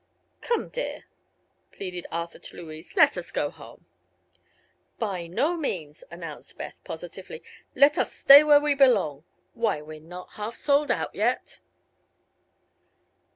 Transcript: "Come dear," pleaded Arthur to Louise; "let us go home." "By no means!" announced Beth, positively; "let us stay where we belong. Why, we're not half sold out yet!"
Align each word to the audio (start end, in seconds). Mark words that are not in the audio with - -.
"Come 0.41 0.69
dear," 0.69 1.03
pleaded 1.71 2.07
Arthur 2.11 2.39
to 2.39 2.57
Louise; 2.57 2.95
"let 2.95 3.17
us 3.17 3.29
go 3.29 3.51
home." 3.51 3.85
"By 4.97 5.27
no 5.27 5.55
means!" 5.55 6.03
announced 6.09 6.57
Beth, 6.57 6.73
positively; 6.83 7.43
"let 7.75 7.99
us 7.99 8.11
stay 8.11 8.43
where 8.43 8.59
we 8.59 8.73
belong. 8.73 9.25
Why, 9.53 9.79
we're 9.79 9.99
not 10.01 10.31
half 10.31 10.55
sold 10.55 10.89
out 10.89 11.13
yet!" 11.13 11.59